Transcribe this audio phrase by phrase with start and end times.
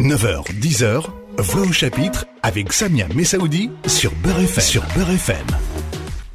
[0.00, 1.04] 9h, 10h,
[1.38, 4.62] Voix au chapitre avec Samia Messaoudi sur Beurre FM.
[4.62, 5.46] Sur Beurre FM.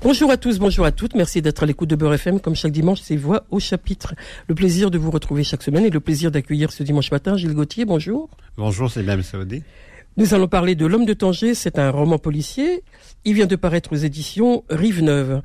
[0.01, 1.13] Bonjour à tous, bonjour à toutes.
[1.13, 2.39] Merci d'être à l'écoute de Beurre FM.
[2.39, 4.15] Comme chaque dimanche, c'est Voix au chapitre.
[4.47, 7.53] Le plaisir de vous retrouver chaque semaine et le plaisir d'accueillir ce dimanche matin Gilles
[7.53, 7.85] Gauthier.
[7.85, 8.29] Bonjour.
[8.57, 9.61] Bonjour, c'est bien Saoudi.
[10.17, 11.53] Nous allons parler de L'homme de Tanger.
[11.53, 12.83] C'est un roman policier.
[13.25, 15.41] Il vient de paraître aux éditions Rive Neuve.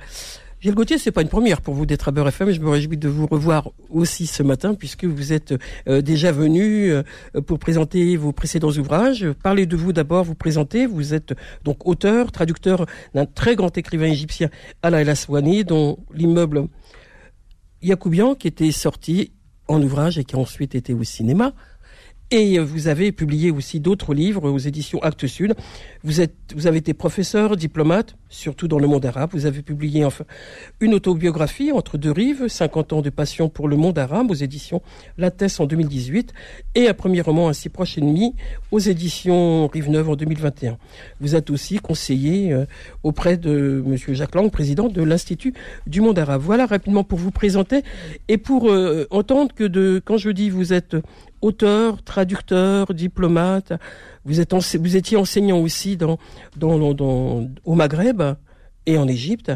[0.65, 2.51] Gilles Gauthier, c'est pas une première pour vous d'être à Beurre FM.
[2.51, 5.53] Je me réjouis de vous revoir aussi ce matin puisque vous êtes
[5.87, 7.03] euh, déjà venu euh,
[7.47, 9.27] pour présenter vos précédents ouvrages.
[9.43, 10.87] Parlez de vous d'abord, vous présenter.
[10.87, 14.49] Vous êtes donc auteur, traducteur d'un très grand écrivain égyptien,
[14.81, 16.69] Ala El Aswani, dont l'immeuble
[17.83, 19.33] Yacoubian, qui était sorti
[19.69, 21.53] en ouvrage et qui a ensuite été au cinéma.
[22.31, 25.55] Et vous avez publié aussi d'autres livres aux éditions Actes Sud.
[26.03, 29.31] Vous, êtes, vous avez été professeur, diplomate, surtout dans le monde arabe.
[29.33, 30.25] Vous avez publié enfin
[30.81, 34.83] une autobiographie, Entre deux rives, 50 ans de passion pour le monde arabe, aux éditions
[35.19, 36.33] Lattès en 2018,
[36.75, 38.35] et un premier roman, Ainsi proche ennemi,
[38.71, 40.79] aux éditions Rive Neuve en 2021.
[41.21, 42.65] Vous êtes aussi conseiller euh,
[43.03, 43.97] auprès de M.
[44.15, 45.55] Jacques Lang, président de l'Institut
[45.87, 46.41] du monde arabe.
[46.43, 47.83] Voilà rapidement pour vous présenter
[48.29, 50.97] et pour euh, entendre que de, quand je dis vous êtes
[51.45, 53.75] auteur, traducteur, diplomate.
[54.25, 55.99] Vous, étiez enseignant aussi
[56.61, 58.23] au Maghreb
[58.87, 59.53] et en Égypte.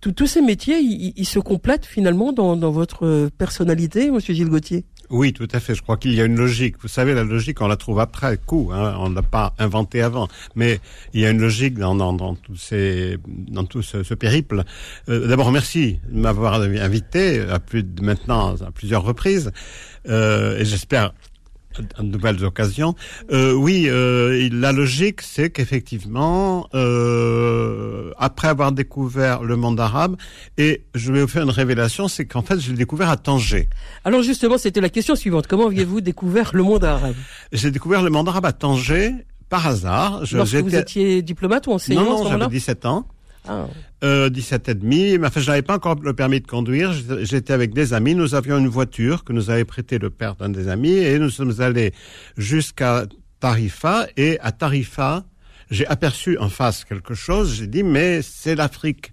[0.00, 4.84] tous ces métiers, ils, se complètent finalement dans, votre personnalité, Monsieur Gilles Gauthier?
[5.10, 5.74] Oui, tout à fait.
[5.74, 6.76] Je crois qu'il y a une logique.
[6.80, 8.70] Vous savez, la logique, on la trouve après coup.
[8.72, 8.94] Hein.
[8.98, 10.26] On ne l'a pas inventée avant.
[10.54, 10.80] Mais
[11.12, 14.64] il y a une logique dans, tout ce, périple.
[15.10, 17.44] Euh, D'abord, merci de m'avoir invité
[18.00, 19.52] maintenant à plusieurs reprises.
[20.08, 21.12] Euh, et j'espère
[21.80, 22.94] de nouvelles occasions.
[23.30, 30.16] Euh, oui, euh, la logique, c'est qu'effectivement, euh, après avoir découvert le monde arabe,
[30.58, 33.68] et je vais vous faire une révélation, c'est qu'en fait, je l'ai découvert à Tanger.
[34.04, 35.46] Alors justement, c'était la question suivante.
[35.46, 37.14] Comment aviez-vous découvert le monde arabe?
[37.52, 39.12] J'ai découvert le monde arabe à Tanger
[39.48, 40.24] par hasard.
[40.24, 43.06] Je, Lorsque vous étiez diplomate ou enseignant Non, non, j'avais 17 ans.
[43.48, 43.66] Ah.
[44.04, 45.18] Euh, 17 et demi.
[45.18, 46.92] Mais enfin, je n'avais pas encore le permis de conduire.
[47.20, 48.14] J'étais avec des amis.
[48.16, 51.30] Nous avions une voiture que nous avait prêté le père d'un des amis et nous
[51.30, 51.92] sommes allés
[52.36, 53.06] jusqu'à
[53.42, 55.24] Tarifa et à Tarifa,
[55.72, 59.12] j'ai aperçu en face quelque chose, j'ai dit mais c'est l'Afrique.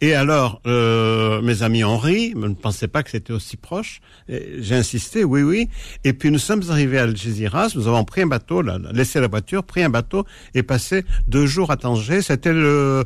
[0.00, 4.00] Et alors euh, mes amis ont ri, mais ne pensaient pas que c'était aussi proche?
[4.28, 5.68] J'ai insisté, oui oui.
[6.04, 8.62] Et puis nous sommes arrivés à Algeciras, nous avons pris un bateau,
[8.92, 12.20] laissé la voiture, pris un bateau et passé deux jours à Tanger.
[12.20, 13.04] C'était le,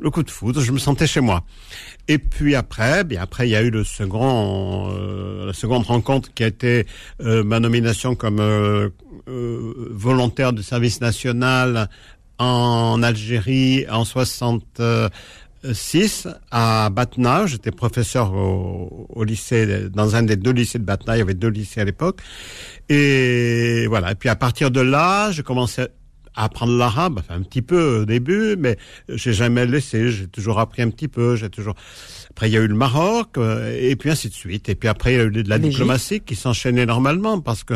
[0.00, 1.44] le coup de foudre, je me sentais chez moi.
[2.08, 6.32] Et puis après, bien après, il y a eu le second, euh, la seconde rencontre
[6.34, 6.86] qui a été
[7.20, 8.90] euh, ma nomination comme euh,
[9.26, 11.88] volontaire du service national
[12.38, 17.46] en Algérie en 66 à Batna.
[17.46, 21.16] J'étais professeur au, lycée, dans un des deux lycées de Batna.
[21.16, 22.20] Il y avait deux lycées à l'époque.
[22.88, 24.12] Et voilà.
[24.12, 25.88] Et puis à partir de là, j'ai commencé à
[26.34, 28.76] apprendre l'arabe, enfin un petit peu au début, mais
[29.08, 30.10] j'ai jamais laissé.
[30.10, 31.36] J'ai toujours appris un petit peu.
[31.36, 31.74] J'ai toujours.
[32.30, 34.68] Après, il y a eu le Maroc, euh, et puis ainsi de suite.
[34.68, 37.74] Et puis après, il y a eu de la diplomatie qui s'enchaînait normalement parce que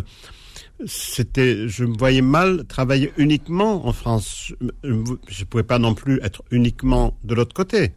[0.84, 4.52] c'était, je me voyais mal travailler uniquement en France.
[4.82, 7.92] Je ne pouvais pas non plus être uniquement de l'autre côté.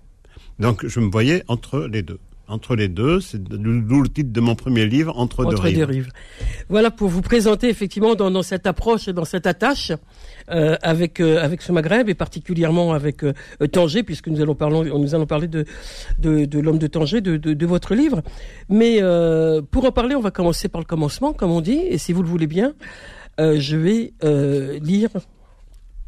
[0.59, 2.19] Donc, je me voyais entre les deux
[2.49, 3.21] entre les deux.
[3.21, 6.11] C'est d'où le titre de mon premier livre, Entre, deux, rives.
[6.67, 9.91] Voilà pour vous présenter effectivement dans, cette approche et dans cette attache
[10.49, 13.33] euh, avec euh, avec ce Maghreb et particulièrement avec euh,
[13.71, 15.65] Tanger, puisque nous allons parler nous allons parler de
[16.17, 18.21] de, l'homme de Tanger, de, de, votre livre.
[18.67, 18.99] Mais
[19.71, 22.23] pour en parler, on va commencer par le commencement, comme on dit, et si vous
[22.23, 22.73] le voulez bien,
[23.37, 24.13] je vais
[24.81, 25.09] lire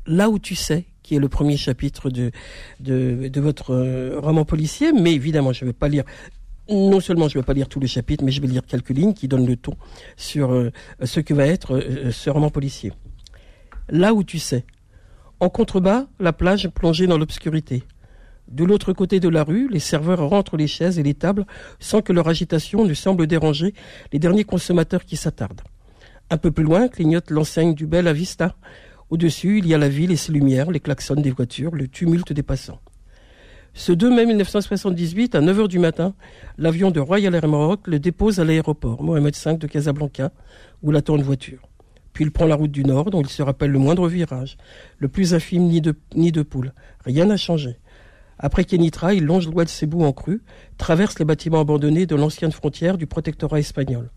[0.08, 2.32] là où tu sais qui est le premier chapitre de,
[2.80, 4.94] de, votre euh, roman policier.
[4.94, 6.06] Mais évidemment, je ne vais pas lire
[6.70, 8.92] non seulement je ne vais pas lire tous les chapitres, mais je vais lire quelques
[8.92, 9.76] lignes qui donnent le ton
[10.16, 10.72] sur euh,
[11.04, 12.94] ce que va être euh, ce roman policier.
[13.90, 14.64] Là où tu sais,
[15.42, 17.84] en contrebas, la plage plongée dans l'obscurité.
[18.48, 21.46] De l'autre côté de la rue, les serveurs rentrent les chaises et les tables
[21.82, 23.74] sans que leur agitation ne semble déranger
[24.14, 25.64] les derniers consommateurs qui s'attardent.
[26.30, 28.56] Un peu plus loin clignote l'enseigne du Bel Vista,
[29.12, 32.32] au-dessus, il y a la ville et ses lumières, les klaxons des voitures, le tumulte
[32.32, 32.80] des passants.
[33.74, 36.14] Ce 2 mai 1978, à 9h du matin,
[36.58, 40.32] l'avion de Royal Air Maroc le dépose à l'aéroport Mohamed V de Casablanca,
[40.82, 41.68] où l'attend une voiture.
[42.14, 44.58] Puis il prend la route du Nord, dont il se rappelle le moindre virage,
[44.98, 46.74] le plus infime nid de, poule.
[47.06, 47.78] Rien n'a changé.
[48.40, 50.42] Après Kenitra, il longe l'ouest de en crue,
[50.78, 54.10] traverse les bâtiments abandonnés de l'ancienne frontière du protectorat espagnol.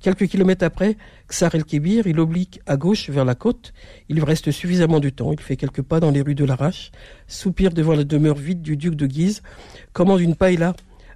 [0.00, 0.96] Quelques kilomètres après
[1.28, 3.72] Ksar el-Kébir, il oblique à gauche vers la côte.
[4.08, 5.32] Il reste suffisamment de temps.
[5.32, 6.92] Il fait quelques pas dans les rues de l'Arrache,
[7.26, 9.42] soupire devant la demeure vide du duc de Guise,
[9.92, 10.74] commande une paella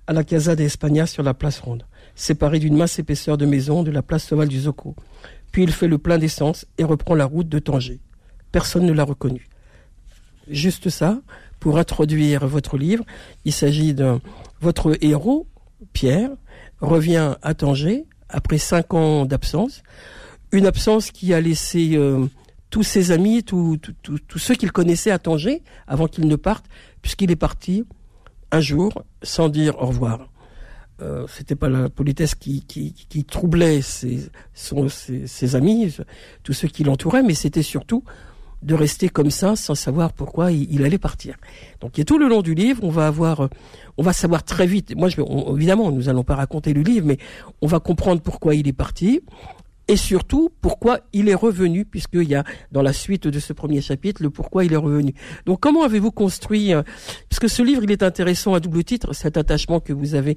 [0.09, 1.87] à la Casa de España sur la place ronde,
[2.17, 4.97] séparée d'une mince épaisseur de maison de la place sauvale du Zoco.
[5.53, 8.01] Puis il fait le plein d'essence et reprend la route de Tanger.
[8.51, 9.49] Personne ne l'a reconnu.
[10.49, 11.21] Juste ça,
[11.61, 13.05] pour introduire votre livre,
[13.45, 14.19] il s'agit de
[14.61, 15.47] votre héros,
[15.93, 16.31] Pierre,
[16.81, 19.83] revient à Tanger après cinq ans d'absence.
[20.51, 22.27] Une absence qui a laissé euh,
[22.71, 23.79] tous ses amis, tous
[24.37, 26.67] ceux qu'il connaissait à Tanger avant qu'il ne parte,
[27.01, 27.85] puisqu'il est parti
[28.51, 30.29] un jour sans dire au revoir.
[31.01, 32.65] Euh, c'était pas la politesse qui,
[33.29, 34.31] troublait ses,
[35.55, 35.97] amis,
[36.43, 38.05] tous ceux qui l'entouraient, mais c'était surtout
[38.63, 41.37] de rester comme ça sans savoir pourquoi il, allait partir.
[41.81, 43.49] Donc, et tout le long du livre, on va avoir,
[43.97, 44.95] on va savoir très vite.
[44.97, 45.21] Moi, je,
[45.55, 47.19] évidemment, nous allons pas raconter le livre, mais
[47.61, 49.21] on va comprendre pourquoi il est parti
[49.89, 53.81] et surtout pourquoi il est revenu, puisqu'il y a dans la suite de ce premier
[53.81, 55.13] chapitre le pourquoi il est revenu.
[55.45, 56.83] Donc comment avez-vous construit, euh,
[57.29, 60.37] puisque ce livre il est intéressant à double titre, cet attachement que vous avez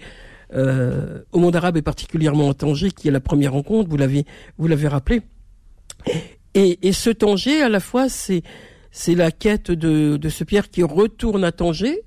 [0.54, 4.26] euh, au monde arabe et particulièrement en Tanger, qui est la première rencontre, vous l'avez
[4.58, 5.22] vous l'avez rappelé.
[6.56, 8.42] Et, ce Tanger, à la fois, c'est
[9.08, 12.02] la quête de, ce Pierre qui retourne à Tanger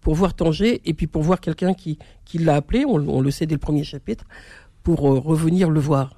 [0.00, 1.98] pour voir Tanger et puis pour voir quelqu'un qui,
[2.34, 4.24] l'a appelé, on, on, le sait dès le premier chapitre,
[4.82, 6.16] pour euh, revenir le voir.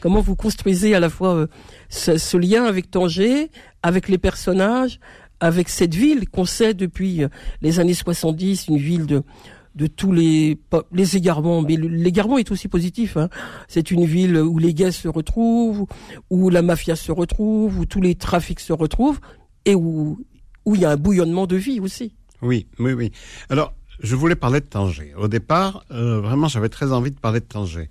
[0.00, 1.46] Comment vous construisez à la fois euh,
[1.88, 3.50] ce, lien avec Tanger,
[3.82, 5.00] avec les personnages,
[5.40, 7.28] avec cette ville qu'on sait depuis euh,
[7.60, 9.24] les années 70, une ville de
[9.74, 10.58] de tous les
[10.92, 13.16] les égarements, mais l'égarement est aussi positif.
[13.16, 13.28] Hein.
[13.68, 15.86] C'est une ville où les gays se retrouvent,
[16.30, 19.20] où la mafia se retrouve, où tous les trafics se retrouvent,
[19.64, 20.18] et où
[20.64, 22.14] où il y a un bouillonnement de vie aussi.
[22.40, 23.12] Oui, oui, oui.
[23.48, 25.14] Alors, je voulais parler de Tanger.
[25.16, 27.88] Au départ, euh, vraiment, j'avais très envie de parler de Tanger.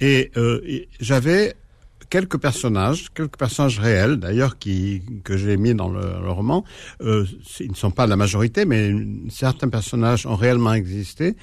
[0.00, 0.60] Et euh,
[1.00, 1.54] j'avais
[2.10, 6.64] quelques personnages, quelques personnages réels d'ailleurs qui que j'ai mis dans le, roman.
[7.00, 7.24] Euh,
[7.60, 8.92] ils ne sont pas la majorité, mais
[9.30, 11.36] certains personnages ont réellement existé.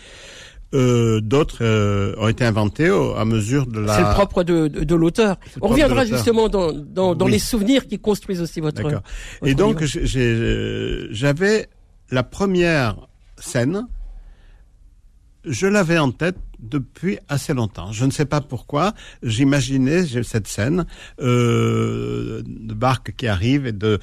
[0.73, 3.95] Euh, d'autres euh, ont été inventés au, à mesure de la.
[3.95, 5.37] C'est le propre de, de, de l'auteur.
[5.61, 8.81] On reviendra justement dans, dans, dans les souvenirs qui construisent aussi votre.
[8.81, 9.03] D'accord.
[9.43, 11.69] Et donc j'avais
[12.11, 13.07] la première
[13.37, 13.85] scène
[15.45, 16.37] je l'avais en tête
[16.69, 17.91] depuis assez longtemps.
[17.91, 18.93] Je ne sais pas pourquoi.
[19.23, 20.85] J'imaginais cette scène
[21.19, 23.99] euh, de barques qui arrivent et de,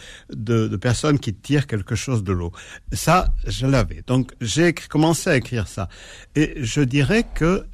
[0.76, 2.52] personnes qui tirent quelque chose de l'eau.
[2.92, 4.02] Ça, je l'avais.
[4.06, 5.88] Donc, j'ai commencé à écrire ça.
[6.34, 7.64] Et je dirais que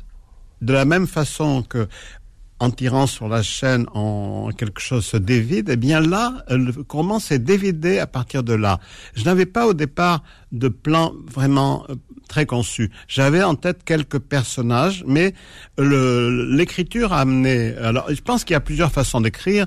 [0.61, 1.88] de la même façon que
[2.61, 7.20] en tirant sur la chaîne, en quelque chose se dévide, eh bien là, le roman
[7.20, 8.81] s'est dévidé à partir de là.
[9.14, 11.94] Je n'avais pas au départ de plan vraiment euh,
[12.28, 12.90] très conçu.
[13.08, 15.34] J'avais en tête quelques personnages, mais
[15.78, 17.75] l'écriture a amené.
[17.76, 19.66] Alors, je pense qu'il y a plusieurs façons d'écrire,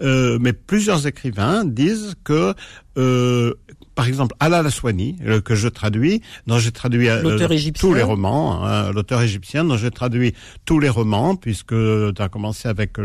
[0.00, 2.54] euh, mais plusieurs écrivains disent que
[2.98, 3.54] euh,
[3.94, 7.38] par exemple, Ala Laswani, euh, que je traduis, dont j'ai traduit euh,
[7.78, 10.34] tous les romans, hein, l'auteur égyptien, dont j'ai traduit
[10.64, 12.98] tous les romans, puisque tu as commencé avec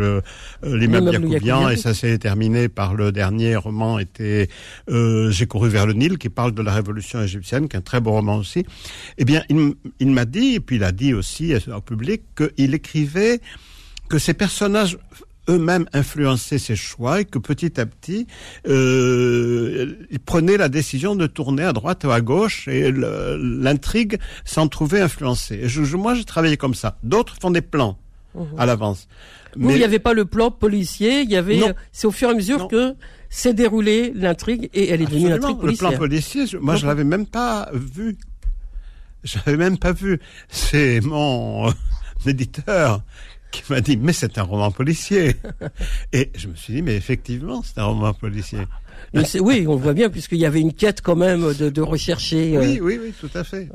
[0.64, 4.50] l'immeuble Yacoubian et ça s'est terminé par le dernier roman était
[4.88, 8.00] J'ai couru vers le Nil, qui parle de la révolution égyptienne, qui est un très
[8.00, 8.66] beau roman aussi.
[9.18, 12.74] Eh bien, il, il m'a dit, et puis il a dit aussi au public, qu'il
[12.74, 13.40] écrivait
[14.08, 14.98] que ces personnages
[15.50, 18.28] eux-mêmes influençaient ses choix et que petit à petit,
[18.68, 24.68] euh, ils prenaient la décision de tourner à droite ou à gauche et l'intrigue s'en
[24.68, 25.60] trouvait influencée.
[25.64, 26.98] Et je, moi, j'ai travaillé comme ça.
[27.04, 27.98] D'autres font des plans
[28.36, 28.48] mhm.
[28.58, 29.08] à l'avance.
[29.56, 31.62] Mais il n'y avait pas le plan policier, il y avait,
[31.92, 32.94] c'est au fur et à mesure que
[33.30, 35.92] s'est déroulée l'intrigue et elle est devenue l'intrigue policière.
[35.92, 38.18] Le plan policier, moi, je l'avais même pas vu.
[39.24, 40.20] Je l'avais même pas vu.
[40.50, 41.74] C'est mon
[42.26, 43.02] éditeur
[43.52, 45.36] qui m'a dit mais c'est un roman policier.
[46.14, 48.60] Et je me suis dit mais effectivement c'est un roman policier.
[49.40, 52.62] Oui on voit bien puisqu'il y avait une quête quand même de, de rechercher euh,
[52.62, 53.70] oui oui oui tout à fait,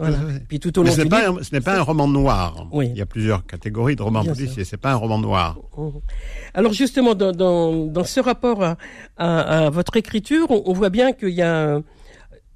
[0.49, 2.67] puis tout au long mais ce n'est pas, un, ce n'est pas un roman noir.
[2.73, 2.89] Oui.
[2.91, 5.59] il y a plusieurs catégories de romans policiers c'est pas un roman noir.
[5.77, 5.89] Mmh.
[6.55, 8.77] alors justement dans, dans, dans ce rapport à,
[9.17, 11.81] à, à, votre écriture on, voit bien qu'il y a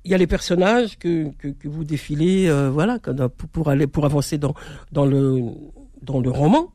[0.04, 3.88] il y a les personnages que, que, que vous défilez, euh, voilà, pour, pour aller
[3.88, 4.54] pour avancer dans
[4.92, 5.42] dans le
[6.02, 6.70] dans le roman.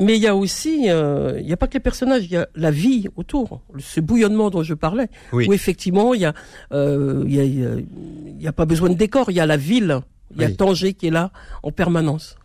[0.00, 2.36] Mais il y a aussi, euh, il n'y a pas que les personnages, il y
[2.36, 6.34] a la vie autour, ce bouillonnement dont je parlais, où effectivement il y a,
[6.72, 9.58] euh, il y a, il y a pas besoin de décor, il y a la
[9.58, 10.00] ville,
[10.34, 11.30] il y a Tanger qui est là
[11.62, 12.36] en permanence.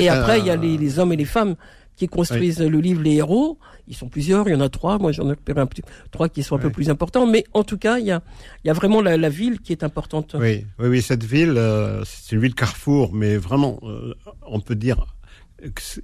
[0.00, 1.54] et après il y a les, les, hommes et les femmes
[1.96, 3.58] qui construisent le livre, les héros.
[3.86, 4.98] Ils sont plusieurs, il y en a trois.
[4.98, 7.26] Moi, j'en ai repéré un petit, trois qui sont un peu plus importants.
[7.26, 8.22] Mais en tout cas, il y a,
[8.64, 10.34] il y a vraiment la, la ville qui est importante.
[10.38, 14.14] Oui, oui, oui cette ville, euh, c'est une ville carrefour, mais vraiment, euh,
[14.46, 15.13] on peut dire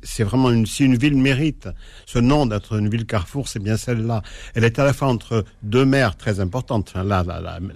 [0.02, 1.69] c'est vraiment une, si une ville mérite
[2.07, 4.23] ce nom d'être une ville carrefour, c'est bien celle-là.
[4.54, 6.95] Elle est à la fois entre deux mers très importantes.
[6.95, 7.25] Là,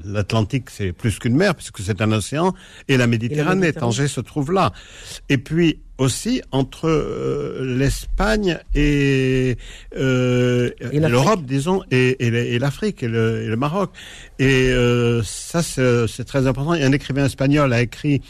[0.05, 2.55] l'Atlantique, c'est plus qu'une mer puisque c'est un océan,
[2.89, 4.73] et la Méditerranée, Tanger se trouve là.
[5.29, 9.57] Et puis, aussi entre euh, l'Espagne et,
[9.97, 13.91] euh, l'Europe, disons, et, et l'Afrique et, le, Maroc.
[14.39, 16.75] Et euh, ça, c'est très important.
[16.75, 18.23] Il y a un écrivain espagnol a écrit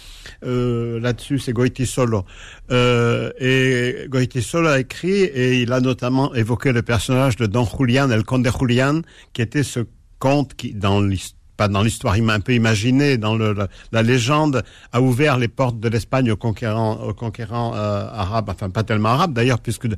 [0.42, 2.24] là-dessus, c'est Goitisolo.
[2.70, 8.10] Euh, et Goitisolo a écrit, et il a notamment évoqué le personnage de Don Julián,
[8.12, 9.02] el Conde Julián,
[9.32, 9.80] qui était ce
[10.18, 13.54] comte qui, dans l'histoire, pas dans l'histoire un peu imaginée, dans le,
[13.92, 18.70] la, légende, a ouvert les portes de l'Espagne aux conquérants, aux conquérants euh, arabes, enfin
[18.70, 19.88] pas tellement arabes d'ailleurs, puisque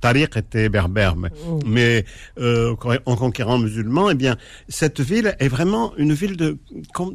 [0.00, 1.58] Tariq était berbère, mais, oh.
[1.66, 2.04] mais
[2.38, 2.74] euh,
[3.06, 4.36] en conquérant musulmans, eh bien,
[4.68, 6.58] cette ville est vraiment une ville de,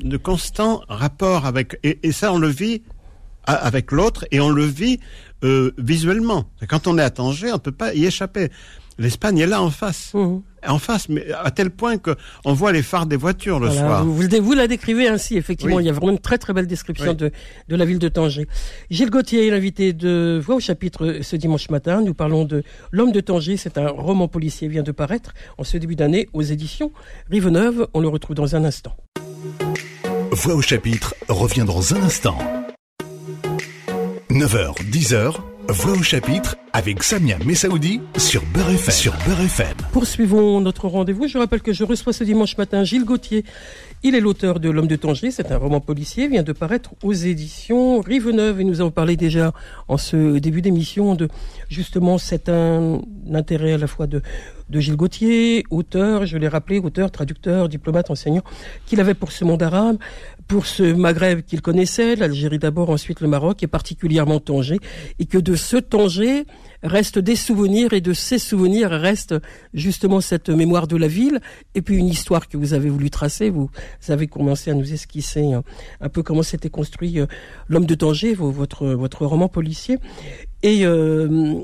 [0.03, 2.81] de constant rapport avec, et, et ça on le vit
[3.46, 5.00] avec l'autre, et on le vit
[5.43, 6.46] euh, visuellement.
[6.67, 8.50] Quand on est à Tanger, on ne peut pas y échapper.
[9.01, 10.13] L'Espagne est là en face.
[10.13, 10.41] Mmh.
[10.67, 14.05] En face, mais à tel point qu'on voit les phares des voitures le soir.
[14.05, 15.79] Vous, vous, la décrivez ainsi, effectivement.
[15.79, 17.31] Il y a vraiment une très très belle description de,
[17.67, 18.48] de la ville de Tanger.
[18.91, 22.01] Gilles Gauthier est l'invité de Voix au chapitre ce dimanche matin.
[22.01, 23.58] Nous parlons de L'homme de Tanger.
[23.58, 26.91] C'est un roman policier vient de paraître en ce début d'année aux éditions
[27.31, 27.88] Rive-Neuve.
[27.96, 28.96] On le retrouve dans un instant.
[30.31, 32.38] Voix au chapitre revient dans un instant.
[34.29, 35.36] 9h, 10h,
[35.70, 38.94] Voix au chapitre avec Samia Messaoudi sur Beurre FM.
[38.94, 39.13] Sur
[39.91, 41.27] Poursuivons notre rendez-vous.
[41.27, 43.46] Je rappelle que je reçois ce dimanche matin Gilles Gauthier.
[44.03, 45.32] Il est l'auteur de L'homme de Tanger.
[45.32, 48.62] C'est un roman policier, vient de paraître aux éditions Rive-Neuve.
[48.62, 49.53] Et nous avons parlé déjà
[49.88, 51.27] en ce début d'émission de
[51.70, 54.22] justement cet intérêt à la fois de,
[54.72, 58.44] de Gilles Gauthier, auteur, je l'ai rappelé, auteur, traducteur, diplomate, enseignant,
[58.86, 59.98] qu'il avait pour ce monde arabe,
[60.48, 64.79] pour ce Maghreb qu'il connaissait, l'Algérie d'abord, ensuite le Maroc, et particulièrement Tanger,
[65.19, 66.45] et que de ce Tanger
[66.83, 69.36] restent des souvenirs, et de ces souvenirs reste
[69.74, 71.39] justement cette mémoire de la ville,
[71.75, 73.69] et puis une histoire que vous avez voulu tracer, vous
[74.10, 77.27] avez commencé à nous esquisser un, peu comment s'était construit euh,
[77.67, 79.98] l'homme de Tanger, votre, votre roman policier,
[80.63, 81.55] et euh,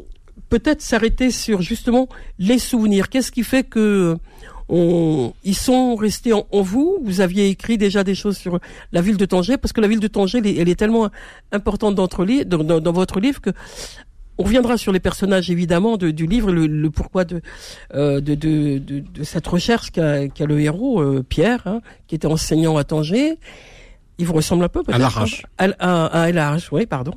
[0.50, 2.08] peut-être s'arrêter sur justement
[2.40, 3.10] les souvenirs.
[3.10, 4.18] Qu'est-ce qui fait que
[4.70, 7.00] on, ils sont restés en, vous.
[7.04, 8.60] Vous aviez écrit déjà des choses sur
[8.92, 11.10] la ville de Tanger, parce que la ville de Tanger, elle est, tellement
[11.52, 13.52] importante dans, dans, dans, votre livre que
[14.38, 17.42] on reviendra sur les personnages évidemment de, du livre, le, le pourquoi de,
[17.96, 22.28] euh, de, de, de, cette recherche qu'a qu le héros euh, Pierre, hein, qui était
[22.28, 23.40] enseignant à Tanger.
[24.20, 24.96] Il vous ressemble un peu peut-être.
[24.96, 25.44] À l'arrache.
[25.58, 27.14] À, à, à l'arrache, oui, pardon.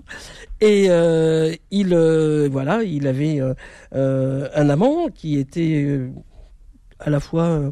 [0.61, 5.99] Et euh, il, euh, voilà, il avait euh, un amant qui était
[7.01, 7.71] à la fois euh,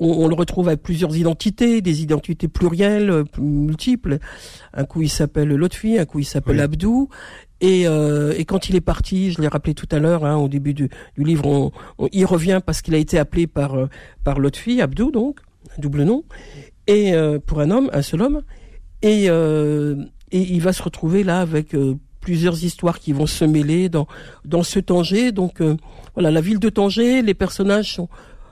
[0.00, 4.18] on, le retrouve avec plusieurs identités, des identités plurielles, euh, multiples.
[4.72, 7.08] Un coup il s'appelle Lotfi, un coup il s'appelle Abdou.
[7.60, 10.46] Et, euh, et, quand il est parti, je l'ai rappelé tout à l'heure, hein, au
[10.46, 13.88] début du, livre, on, il revient parce qu'il a été appelé par
[14.22, 15.40] par Lotfi, Abdou donc,
[15.76, 16.22] un double nom,
[16.86, 17.14] et
[17.46, 18.42] pour un homme, un seul homme,
[19.02, 19.28] et, et
[20.30, 21.74] il va se retrouver là avec
[22.28, 25.32] plusieurs histoires qui vont se mêler dans ce Tanger.
[25.32, 25.78] Donc euh,
[26.12, 28.02] voilà, la ville de Tanger, les personnages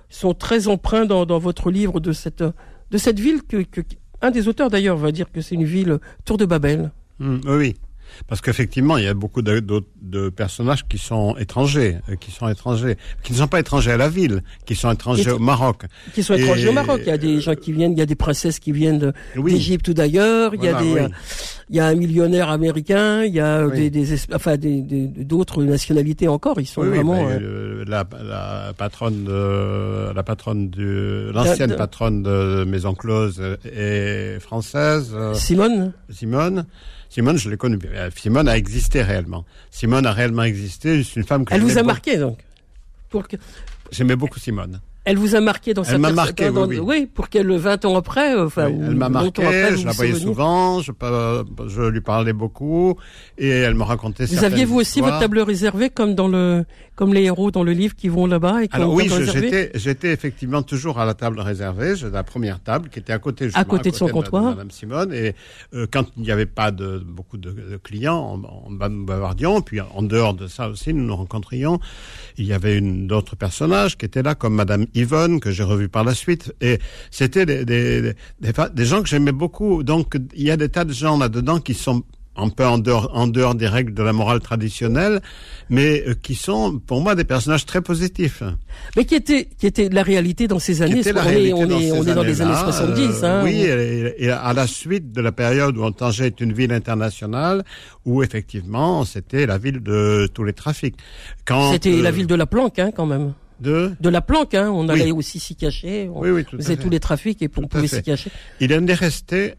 [0.08, 3.66] sont très empreints dans, votre livre de cette de cette ville que,
[4.22, 6.90] un des auteurs d'ailleurs va dire que c'est une ville tour de Babel.
[7.18, 7.76] Mmh, oui.
[8.28, 12.48] Parce qu'effectivement, il y a beaucoup de, de, personnages qui sont étrangers, euh, qui sont
[12.48, 15.82] étrangers, qui ne sont pas étrangers à la ville, qui sont étrangers au Maroc.
[16.14, 17.00] Qui sont étrangers au Maroc.
[17.02, 19.88] Il y a des gens qui viennent, il y a des princesses qui viennent d'Égypte
[19.88, 20.54] ou d'ailleurs.
[20.54, 21.06] Il y a des,
[21.68, 23.24] il y a un millionnaire américain.
[23.24, 26.60] Il y a des, des, enfin, des, d'autres nationalités encore.
[26.60, 27.28] Ils sont vraiment.
[27.28, 35.14] Euh, la, la, patronne, de, la patronne de, l'ancienne patronne de Maison Close est française.
[35.34, 35.92] Simone?
[36.10, 36.66] Simone.
[37.08, 37.78] Simone, je l'ai connue.
[38.16, 39.44] Simone a existé réellement.
[39.70, 41.02] Simone a réellement existé.
[41.02, 42.38] C'est une femme que Elle vous a marqué donc.
[43.08, 43.36] Pour que...
[43.90, 44.80] J'aimais beaucoup Simone.
[45.06, 47.06] Elle vous a marqué dans elle m'a marqué, oui, oui.
[47.06, 49.42] pour qu'elle, 20 ans après, euh, enfin, elle m'a marqué,
[49.76, 50.90] je la voyais souvent, je,
[51.68, 52.96] je, lui parlais beaucoup,
[53.38, 56.64] et elle me racontait Vous aviez vous aussi votre table réservée, comme dans le,
[56.96, 60.12] comme les héros dans le livre qui vont là-bas et qui Alors oui, j'étais, j'étais
[60.12, 63.64] effectivement toujours à la table réservée, j'ai la première table qui était à côté, à
[63.64, 65.36] côté, de son comptoir, Madame Simone, et
[65.72, 68.72] euh, quand il n'y avait pas de beaucoup de, clients, on, on
[69.04, 71.78] bavardions, puis en dehors de ça aussi, nous nous rencontrions.
[72.38, 75.88] Il y avait une d'autres personnages qui étaient là, comme Madame Yvonne, que j'ai revu
[75.88, 76.54] par la suite.
[76.60, 76.78] Et
[77.10, 78.00] c'était des, des,
[78.40, 79.82] des, des gens que j'aimais beaucoup.
[79.82, 82.02] Donc, il y a des tas de gens là-dedans qui sont
[82.36, 85.20] un peu en dehors, en dehors des règles de la morale traditionnelle,
[85.70, 88.42] mais euh, qui sont pour moi des personnages très positifs.
[88.96, 91.02] Mais qui étaient qui était la réalité dans ces années.
[91.04, 93.00] on, est, on, est, on est dans les années 70.
[93.00, 93.64] Euh, hein, oui,
[94.18, 97.64] et, à la suite de la période où Tanger est une ville internationale,
[98.04, 100.96] où effectivement c'était la ville de tous les trafics.
[101.72, 103.32] C'était la ville de la planque, hein, quand même.
[103.58, 104.70] De, de la planque, hein.
[104.70, 106.10] on allait aussi s'y cacher.
[106.12, 108.30] On oui, oui, tout faisait tous les trafics et on pouvait s'y cacher.
[108.60, 109.54] Il en est resté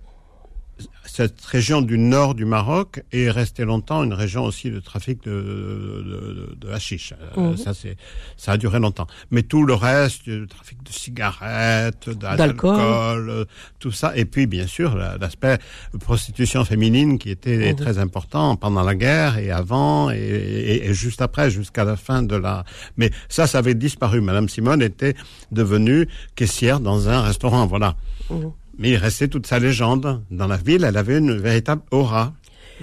[1.17, 5.31] cette région du nord du Maroc est restée longtemps une région aussi de trafic de,
[5.31, 7.12] de, de, hashish.
[7.39, 7.57] Euh, mhm.
[7.57, 7.97] Ça, c'est,
[8.38, 9.07] ça a duré longtemps.
[9.31, 13.45] Mais tout le reste, le trafic de cigarettes, d'alcool, euh,
[13.79, 14.15] tout ça.
[14.15, 15.57] Et puis, bien sûr, l'aspect
[16.00, 17.75] prostitution féminine qui était mhm.
[17.77, 22.36] très important pendant la guerre et avant et, et, juste après, jusqu'à la fin de
[22.36, 22.63] la...
[22.95, 24.21] Mais ça, ça avait disparu.
[24.21, 25.15] Madame Simone était
[25.51, 27.95] devenue caissière dans un restaurant, voilà.
[28.29, 28.51] Mhm.
[28.77, 30.22] Mais il restait toute sa légende.
[30.31, 32.34] Dans la ville, elle avait une véritable aura.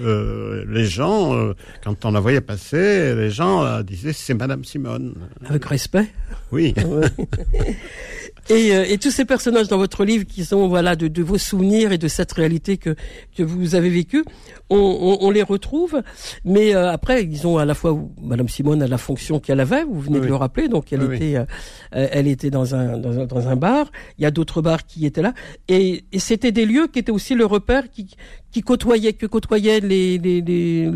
[0.01, 4.65] Euh, les gens, euh, quand on la voyait passer, les gens euh, disaient c'est Madame
[4.65, 5.15] Simone.
[5.45, 6.07] Avec respect.
[6.51, 6.73] Oui.
[8.49, 11.39] Et, euh, et, tous ces personnages dans votre livre qui sont voilà de, de, vos
[11.39, 12.95] souvenirs et de cette réalité que
[13.35, 14.23] que vous avez vécue,
[14.69, 16.03] on, on, on les retrouve.
[16.43, 19.83] Mais euh, après, ils ont à la fois Madame Simone a la fonction qu'elle avait.
[19.83, 21.45] Vous venez de le rappeler, donc elle était euh,
[21.91, 23.91] elle était dans un, dans un, dans un bar.
[24.19, 25.33] Il y a d'autres bars qui étaient là,
[25.67, 28.15] et, et c'était des lieux qui étaient aussi le repère qui
[28.51, 30.87] qui côtoyaient que côtoyaient les, les, les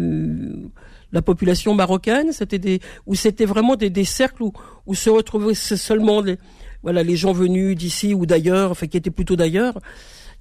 [1.12, 2.32] la population marocaine.
[2.32, 4.54] C'était des où c'était vraiment des, des cercles où,
[4.86, 6.38] où se retrouvaient seulement les
[6.84, 9.80] voilà, les gens venus d'ici ou d'ailleurs, enfin qui étaient plutôt d'ailleurs,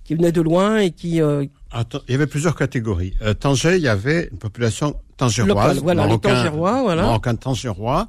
[0.04, 1.21] qui venaient de loin et qui.
[1.21, 3.14] Euh, Attends, il y avait plusieurs catégories.
[3.23, 8.09] Euh, Tanger, il y avait une population tangéroise, voilà, marocain, les tangérois, voilà, marocain tangérois,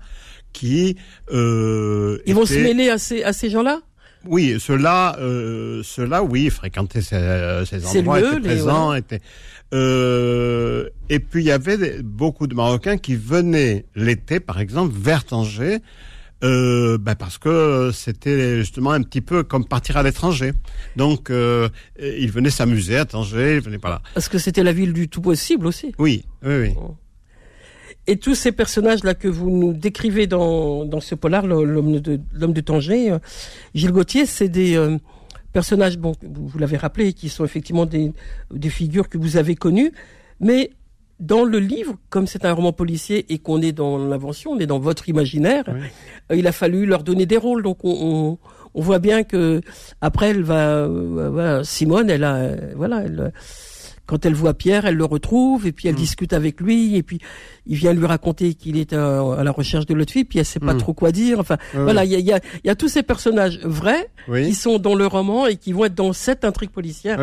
[0.54, 0.96] qui.
[1.32, 3.82] Euh, Ils vont se mêler à ces à ces gens-là?
[4.26, 9.22] Oui, ceux-là, euh, ceux-là, oui, fréquentaient ces, ces endroits, étaient présents, étaient.
[9.74, 15.24] Euh, et puis il y avait beaucoup de Marocains qui venaient l'été, par exemple, vers
[15.24, 15.78] Tanger
[16.44, 20.54] euh, ben parce que c'était justement un petit peu comme partir à l'étranger.
[20.96, 21.70] Donc, euh,
[22.02, 24.02] il venait s'amuser à Tanger, il venait pas là.
[24.14, 25.94] Parce que c'était la ville du tout possible aussi.
[25.98, 26.74] Oui, oui, oui.
[28.08, 32.54] Et tous ces personnages-là que vous nous décrivez dans, dans ce polar, l'homme de, l'homme
[32.54, 33.20] de Tanger, euh,
[33.76, 34.98] Gilles Gauthier, c'est des euh,
[35.54, 38.12] personnages, bon, vous, l'avez rappelé, qui sont effectivement des,
[38.52, 39.92] des figures que vous avez connues,
[40.40, 40.72] mais
[41.20, 44.66] dans le livre, comme c'est un roman policier et qu'on est dans l'invention, on est
[44.66, 47.64] dans votre imaginaire, euh, il a fallu leur donner des rôles.
[47.64, 48.38] Donc on,
[48.74, 49.62] on, voit bien que
[50.00, 53.34] après elle va, euh, Simone, elle a, euh, voilà, elle,
[54.06, 55.98] quand elle voit Pierre, elle le retrouve et puis elle mm.
[55.98, 57.20] discute avec lui et puis
[57.68, 60.62] il vient lui raconter qu'il est à, la recherche de l'autre fille puis elle sait
[60.62, 60.78] pas mm.
[60.78, 61.40] trop quoi dire.
[61.40, 64.80] Enfin voilà, il y a, y, a, y a, tous ces personnages vrais qui sont
[64.80, 67.20] dans le roman et qui vont être dans cette intrigue policière.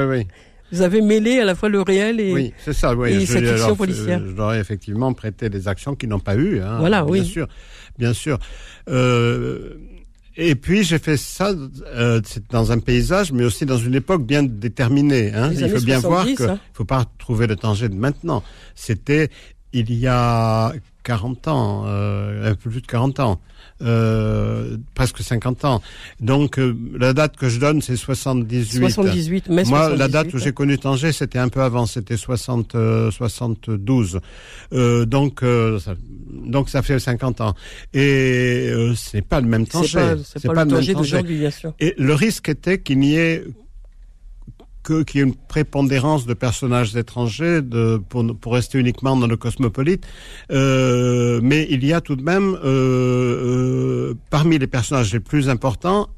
[0.72, 3.12] Vous avez mêlé à la fois le réel et, oui, c'est ça, oui.
[3.12, 4.20] et cette fiction policière.
[4.24, 6.60] Je leur ai effectivement prêté des actions qu'ils n'ont pas eues.
[6.60, 7.24] Hein, voilà, bien oui.
[7.24, 7.46] sûr,
[7.98, 8.38] bien sûr.
[8.88, 9.74] Euh,
[10.36, 11.52] et puis j'ai fait ça
[11.94, 15.32] euh, dans un paysage, mais aussi dans une époque bien déterminée.
[15.32, 15.52] Hein.
[15.52, 16.58] Il faut bien voir qu'il hein.
[16.74, 18.42] faut pas trouver le danger de maintenant.
[18.74, 19.30] C'était
[19.72, 20.72] il y a
[21.04, 23.40] 40 ans, euh, un peu plus de 40 ans
[23.82, 25.82] euh, presque 50 ans.
[26.20, 28.78] Donc euh, la date que je donne, c'est 78.
[28.90, 32.74] 78, mais Moi, la date où j'ai connu Tanger, c'était un peu avant, c'était 60,
[33.10, 34.20] 72.
[34.72, 35.94] Euh, donc, ça,
[36.32, 37.54] donc ça fait 50 ans.
[37.92, 40.14] Et c'est pas le même Tanger.
[40.24, 41.74] C'est pas, pas, le, le Tanger d'aujourd'hui, bien sûr.
[41.78, 43.44] Et le risque était qu'il n'y ait
[44.86, 49.36] qu'il y ait une prépondérance de personnages étrangers de, pour, pour rester uniquement dans le
[49.36, 50.06] cosmopolite.
[50.50, 55.48] Euh, mais il y a tout de même, euh, euh, parmi les personnages les plus
[55.48, 56.08] importants,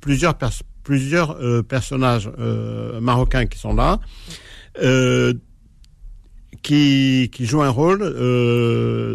[0.00, 0.36] plusieurs,
[0.82, 2.30] plusieurs personnages
[3.00, 4.00] marocains qui sont là.
[6.62, 8.02] Qui, qui jouent un rôle,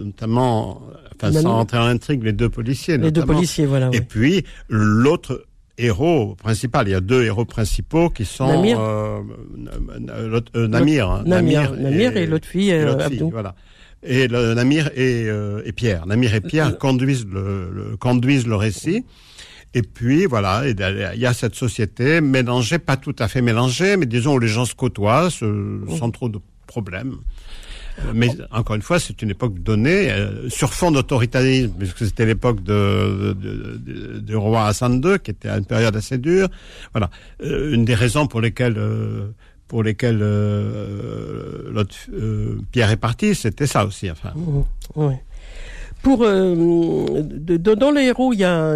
[0.06, 0.84] notamment,
[1.16, 2.98] enfin, sans rentrer en intrigue, les deux policiers.
[3.00, 3.90] Les deux policiers, voilà.
[3.92, 5.48] Et puis, l'autre
[5.80, 6.88] héros principal.
[6.88, 9.22] Il y a deux héros principaux qui sont Namir, euh,
[10.56, 11.24] euh, Namir, hein.
[11.26, 13.30] Namir, Namir, et, l'autre fille, euh, Abdou.
[13.30, 13.56] Voilà.
[14.04, 15.28] Et le, Namir et,
[15.66, 16.06] et, Pierre.
[16.06, 19.04] Namir et Pierre conduisent le, le, conduisent le récit.
[19.74, 24.06] Et puis voilà, il y a cette société mélangée, pas tout à fait mélangée, mais
[24.06, 27.18] disons où les gens se côtoient sans trop de problèmes.
[28.14, 32.64] Mais encore une fois, c'est une époque donnée euh, sur fond d'autoritarisme, puisque c'était l'époque
[32.64, 36.48] de, roi Hassan II, qui était à une période assez dure.
[36.94, 37.10] Voilà,
[37.44, 39.28] euh, une des raisons pour lesquelles euh,
[39.68, 40.18] pour lesquelles
[42.72, 44.10] Pierre est parti, c'était ça aussi.
[44.10, 44.32] Enfin.
[44.36, 44.64] Mmh,
[44.96, 45.14] oui.
[46.02, 48.76] Pour dans les héros, il y a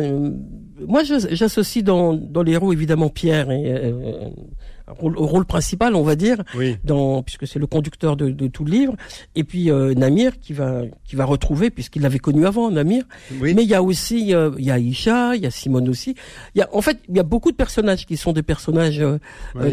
[0.87, 3.47] moi j'associe dans dans les héros évidemment Pierre
[4.87, 6.43] rôle, rôle principal, on va dire,
[6.83, 8.95] dans, puisque c'est le conducteur de, de, tout le livre.
[9.35, 13.03] Et puis euh, Namir qui va qui va retrouver, puisqu'il l'avait connu avant, Namir.
[13.41, 16.15] Mais il y a aussi euh, il y a il y a Simone aussi.
[16.55, 19.01] Il y a en fait il y a beaucoup de personnages qui sont des personnages
[19.01, 19.19] euh,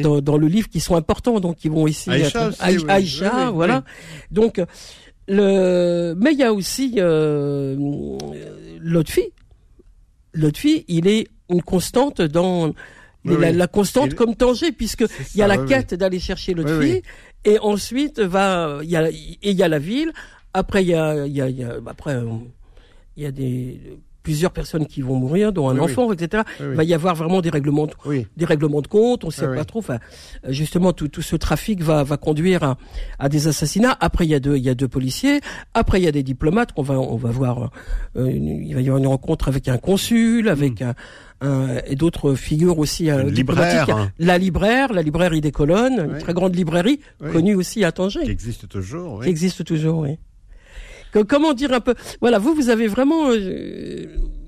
[0.02, 2.10] dans, dans, le livre qui sont importants, donc qui vont ici.
[2.10, 2.50] Aïcha,
[2.88, 3.84] Aïcha voilà.
[4.30, 4.62] Donc
[5.28, 6.96] le mais il y a aussi
[8.80, 9.32] l'autre fille.
[10.32, 12.72] L'autre fille, il est une constante dans
[13.24, 15.04] la, constante comme Tanger, puisque
[15.34, 17.02] il y a la quête d'aller chercher l'autre fille,
[17.44, 20.12] et ensuite va, il y a, et il y a la ville.
[20.52, 22.20] Après, il y a, il y a, il y a après,
[23.16, 23.80] il y a des
[24.22, 26.42] plusieurs personnes qui vont mourir, dont un enfant, etc.
[26.60, 29.24] il va y avoir vraiment des règlements, de, des règlements de compte.
[29.24, 29.80] On sait pas trop.
[29.80, 29.98] Enfin,
[30.48, 32.78] justement, tout, tout ce trafic va, va conduire à,
[33.18, 33.96] à, des assassinats.
[34.00, 35.40] Après, il y a deux, il y a deux policiers.
[35.74, 37.70] Après, il y a des diplomates qu'on va, on va voir.
[38.16, 40.84] Euh, il va y avoir une rencontre avec un consul, avec mm.
[40.84, 40.94] un
[41.42, 44.10] euh, et d'autres figures aussi euh, libraire, hein.
[44.18, 47.00] La libraire, la librairie des colonnes, une très grande librairie
[47.32, 48.24] connue aussi à Tanger.
[48.24, 49.14] Qui existe toujours.
[49.14, 49.24] Oui.
[49.24, 50.18] Qui existe toujours, oui.
[51.12, 53.30] Comment dire un peu Voilà, vous, vous avez vraiment.
[53.30, 54.06] Euh,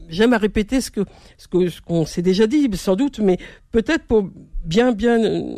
[0.09, 1.01] j'aime à répéter ce que
[1.39, 3.39] ce que ce qu'on s'est déjà dit, sans doute, mais
[3.73, 4.29] peut-être pour
[4.65, 5.55] bien bien euh,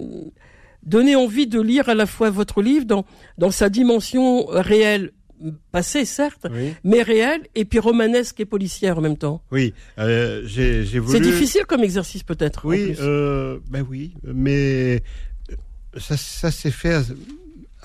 [0.83, 3.05] donner envie de lire à la fois votre livre dans
[3.39, 5.13] dans sa dimension réelle
[5.73, 6.47] passé certes,
[6.85, 9.43] mais réel et puis romanesque et policière en même temps.
[9.51, 11.17] Oui, euh, j'ai voulu.
[11.17, 12.65] C'est difficile comme exercice peut-être.
[12.65, 15.03] Oui, euh, ben oui, mais
[15.97, 17.01] ça, ça s'est fait.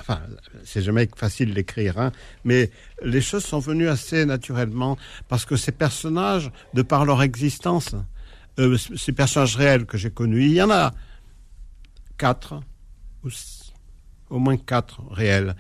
[0.10, 0.22] Enfin,
[0.63, 2.12] c'est jamais facile d'écrire, hein,
[2.43, 2.72] mais
[3.04, 7.93] les choses sont venues assez naturellement parce que ces personnages, de par leur existence,
[8.58, 10.93] euh, ces personnages réels que j'ai connus, il y en a
[12.17, 12.60] quatre,
[13.24, 13.30] ou
[14.32, 15.56] au moins quatre réels.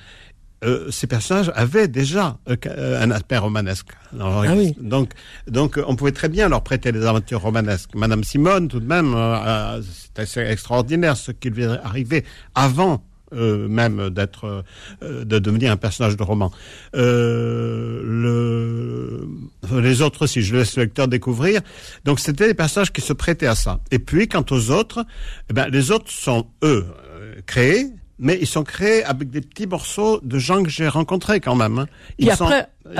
[0.65, 3.89] Euh, ces personnages avaient déjà euh, un aspect romanesque.
[4.19, 5.13] ah Donc,
[5.45, 7.93] donc, on pouvait très bien leur prêter des aventures romanesques.
[7.93, 9.15] Madame Simone, tout de même,
[9.83, 14.63] c'est assez extraordinaire ce qui lui est arrivé avant même d'être,
[15.01, 16.51] de devenir un personnage de roman.
[16.93, 18.07] le,
[19.71, 21.61] les autres aussi, je laisse le lecteur découvrir.
[22.05, 23.79] Donc, c'était des personnages qui se prêtaient à ça.
[23.91, 25.05] Et puis, quant aux autres,
[25.49, 26.85] eh ben, les autres sont eux
[27.45, 27.87] créés
[28.19, 31.79] mais ils sont créés avec des petits morceaux de gens que j'ai rencontrés quand même.
[31.79, 31.87] Hein.
[32.17, 32.49] Ils sont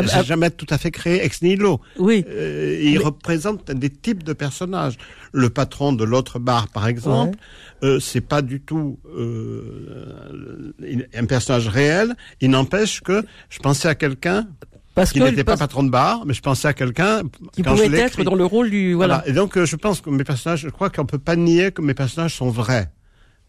[0.02, 1.82] j'ai jamais tout à fait créé ex nihilo.
[1.98, 2.24] Oui.
[2.30, 4.98] Euh, ils représentent des types de personnages.
[5.32, 7.38] Le patron de l'autre bar, par exemple,
[7.84, 10.74] euh, c'est pas du tout euh,
[11.16, 12.16] un personnage réel.
[12.42, 14.48] Il n'empêche que je pensais à quelqu'un
[14.96, 17.22] parce qui n'était pas patron de bar, mais je pensais à quelqu'un
[17.54, 19.24] qui pouvait être dans le rôle du voilà.
[19.26, 21.82] Et donc euh, je pense que mes personnages, je crois qu'on peut pas nier que
[21.82, 22.92] mes personnages sont vrais.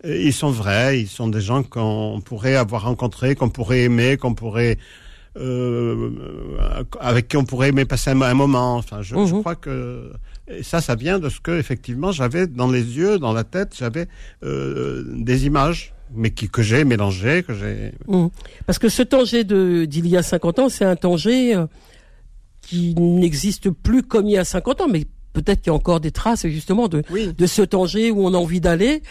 [0.05, 4.35] Ils sont vrais, ils sont des gens qu'on pourrait avoir rencontrés, qu'on pourrait aimer, qu'on
[4.35, 4.79] pourrait
[5.39, 6.11] euh,
[6.99, 8.77] avec qui on pourrait aimer passer un, moment.
[8.77, 9.41] Enfin, je, je, mhm.
[9.41, 10.13] crois que
[10.49, 13.75] et ça, ça vient de ce que effectivement j'avais dans les yeux, dans la tête,
[13.79, 14.09] j'avais
[14.43, 17.93] euh, des images, mais qui, que j'ai mélangées, que j'ai.
[18.09, 18.31] Mhm.
[18.67, 21.67] Parce que ce Tanger d'il y a 50 ans, c'est un Tanger euh,
[22.63, 26.01] qui n'existe plus comme il y a 50 ans, mais peut-être qu'il y a encore
[26.01, 27.03] des traces justement de,
[27.37, 29.03] de ce Tanger où on a envie d'aller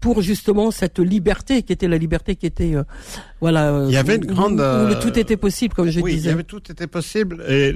[0.00, 2.82] pour justement cette liberté qui était la liberté qui était euh,
[3.40, 6.00] voilà euh, il y avait une grande où, le euh, tout était possible comme je
[6.00, 7.72] oui, disais il y avait tout était possible et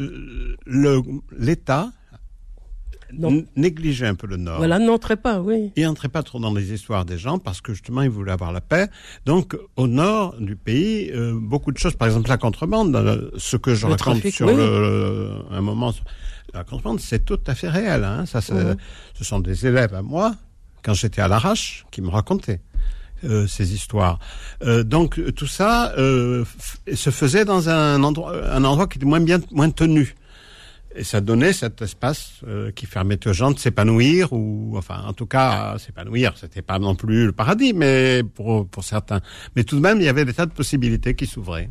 [0.66, 1.02] le
[1.36, 1.90] l'État
[3.56, 4.58] négligeait un peu le Nord.
[4.58, 5.72] Voilà, n'entrait pas, oui.
[5.74, 8.52] Il n'entrait pas trop dans les histoires des gens parce que justement, il voulait avoir
[8.52, 8.86] la paix.
[9.26, 13.84] Donc, au Nord du pays, beaucoup de choses, par exemple la contrebande, ce que je
[13.84, 15.92] raconte sur le, un moment
[16.54, 18.04] la contrebande, c'est tout à fait réel.
[18.04, 18.26] Hein.
[18.26, 18.76] Ça, mhm.
[19.14, 20.34] Ce sont des élèves à moi,
[20.82, 22.60] quand j'étais à l'arrache, qui me racontaient.
[23.24, 24.18] Euh, ces histoires.
[24.62, 26.46] Euh, donc tout ça euh,
[26.90, 30.14] se faisait dans un endroit, un endroit qui était moins bien, moins tenu.
[30.96, 32.40] Et ça donnait cet espace
[32.74, 36.32] qui permettait aux gens de s'épanouir, ou enfin, en tout cas, s'épanouir.
[36.36, 39.20] C'était pas non plus le paradis, mais pour pour certains.
[39.54, 41.68] Mais tout de même, il y avait des tas de possibilités qui s'ouvraient.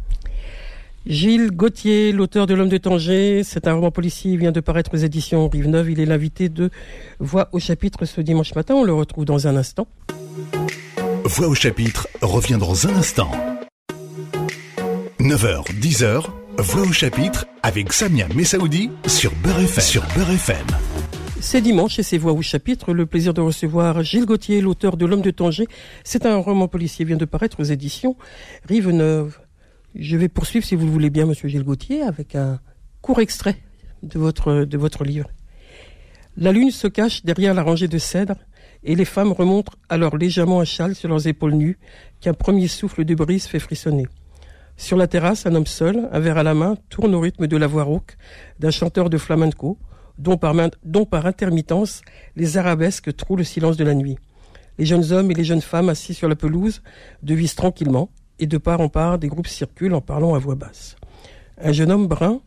[1.06, 4.94] Gilles Gauthier, l'auteur de L'homme de Tanger, c'est un roman policier, il vient de paraître
[4.94, 5.92] aux éditions Rive-Neuve.
[5.92, 6.70] Il est l'invité de
[7.20, 8.76] Voix au chapitre ce dimanche matin.
[8.76, 9.88] On le retrouve dans un instant.
[11.24, 13.32] Voix au chapitre revient dans un instant.
[15.20, 16.26] 9h, 10h,
[16.58, 19.84] Voix au chapitre avec Samia Messaoudi sur Beurre FM.
[19.84, 20.68] Sur Beurre FM.
[21.40, 22.94] C'est dimanche et c'est Voix au chapitre.
[22.94, 25.68] Le plaisir de recevoir Gilles Gauthier, l'auteur de L'homme de Tanger.
[26.04, 28.18] C'est un roman policier, vient de paraître aux éditions
[28.68, 29.40] Rive-Neuve.
[29.96, 32.60] Je vais poursuivre, si vous le voulez bien, Monsieur Gilles Gauthier, avec un
[33.02, 33.58] court extrait
[34.04, 35.30] de votre, livre.
[36.38, 38.38] La lune se cache derrière la rangée de cèdres
[38.84, 41.80] et les femmes remontent alors légèrement un châle sur leurs épaules nues
[42.22, 44.08] qu'un premier souffle de brise fait frissonner.
[44.78, 47.58] Sur la terrasse, un homme seul, un verre à la main, tourne au rythme de
[47.58, 48.16] la voix rauque
[48.60, 49.78] d'un chanteur de flamenco,
[50.18, 52.02] dont par, dont par intermittence
[52.36, 54.18] les arabesques trouent le silence de la nuit.
[54.78, 56.82] Les jeunes hommes et les jeunes femmes assis sur la pelouse
[57.22, 60.96] devisent tranquillement, et de part en part, des groupes circulent en parlant à voix basse.
[61.62, 62.42] Un jeune homme brun,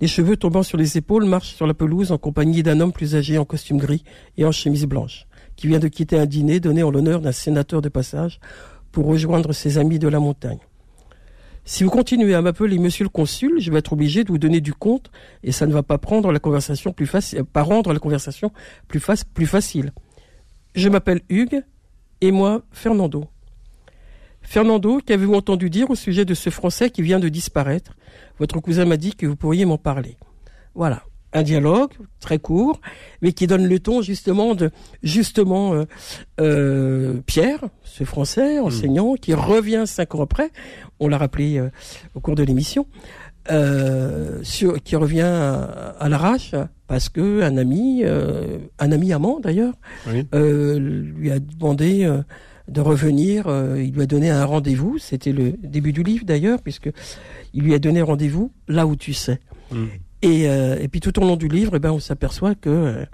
[0.00, 3.14] les cheveux tombant sur les épaules, marche sur la pelouse en compagnie d'un homme plus
[3.14, 4.04] âgé en costume gris
[4.36, 7.80] et en chemise blanche, qui vient de quitter un dîner donné en l'honneur d'un sénateur
[7.80, 8.40] de passage
[8.92, 10.58] pour rejoindre ses amis de la montagne.
[11.64, 14.60] Si vous continuez à m'appeler monsieur le consul, je vais être obligé de vous donner
[14.60, 15.10] du compte
[15.42, 17.06] et ça ne va pas rendre la conversation plus
[19.46, 19.92] facile.
[20.74, 21.64] Je m'appelle Hugues
[22.20, 23.26] et moi Fernando.
[24.46, 27.96] Fernando, qu'avez-vous entendu dire au sujet de ce Français qui vient de disparaître?
[28.38, 30.16] Votre cousin m'a dit que vous pourriez m'en parler.
[30.74, 31.02] Voilà.
[31.32, 32.80] Un dialogue très court,
[33.20, 34.70] mais qui donne le ton justement de
[35.02, 35.84] justement euh,
[36.40, 40.50] euh, Pierre, ce Français enseignant, qui revient cinq ans après,
[41.00, 41.68] on l'a rappelé euh,
[42.14, 42.86] au cours de l'émission,
[44.42, 46.54] sur, qui revient à, l'arrache
[46.86, 49.74] parce que un ami, un ami amant d'ailleurs,
[50.32, 52.10] lui a demandé
[52.68, 53.46] de revenir.
[53.76, 54.98] il lui a donné un rendez-vous.
[54.98, 56.90] C'était le début du livre d'ailleurs, puisque
[57.54, 59.40] il lui a donné rendez-vous là où tu sais.
[59.70, 59.86] Mm.
[60.24, 63.04] Euh, et, puis tout au long du livre, eh ben, on s'aperçoit que euh,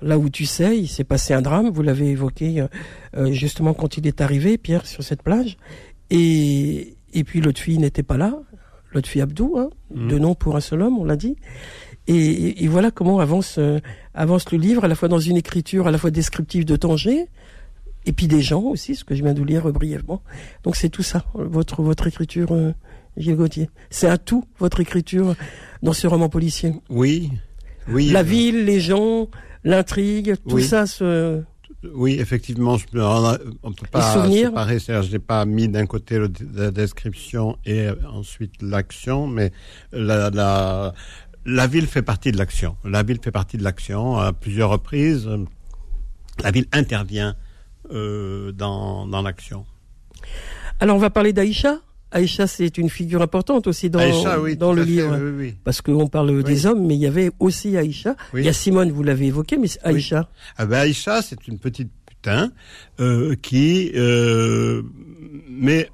[0.00, 1.70] là où tu sais, il s'est passé un drame.
[1.70, 2.64] Vous l'avez évoqué
[3.16, 5.56] euh, justement quand il est arrivé, Pierre, sur cette plage.
[6.10, 8.34] Et, et puis l'autre fille n'était pas là,
[8.92, 10.08] l'autre fille Abdou, hein, mmh.
[10.08, 11.36] de nom pour un seul homme, on l'a dit.
[12.06, 13.58] Et, et, voilà comment avance,
[14.14, 17.26] avance le livre, à la fois dans une écriture à la fois descriptive de Tanger,
[18.06, 20.22] et puis des gens aussi, ce que je viens de lire brièvement.
[20.62, 22.48] Donc c'est tout ça, votre, votre écriture,
[23.16, 23.68] Gilles Gauthier.
[23.90, 25.34] C'est à tout, votre écriture
[25.82, 26.74] dans ce roman policier.
[26.88, 27.32] Oui,
[27.88, 28.10] oui.
[28.10, 29.28] La ville, les gens,
[29.64, 31.42] l'intrigue, tout ça se...
[31.94, 34.78] Oui, effectivement, je, on ne peut pas séparer.
[34.78, 36.20] Je n'ai pas mis d'un côté
[36.54, 39.52] la description et ensuite l'action, mais
[39.92, 40.94] la, la,
[41.44, 42.76] la ville fait partie de l'action.
[42.84, 45.28] La ville fait partie de l'action à plusieurs reprises.
[46.42, 47.36] La ville intervient
[47.92, 49.64] euh, dans, dans l'action.
[50.80, 51.80] Alors, on va parler d'Aïcha
[52.12, 54.00] Aïcha, c'est une figure importante aussi dans,
[54.54, 55.18] dans le livre.
[55.64, 58.14] Parce qu'on parle des hommes, mais il y avait aussi Aïcha.
[58.32, 60.28] Il y a Simone, vous l'avez évoqué, mais Aïcha.
[60.56, 62.52] Ah ben Aïcha, c'est une petite putain
[63.00, 63.90] euh, qui...
[63.96, 64.82] Euh,
[65.50, 65.90] mais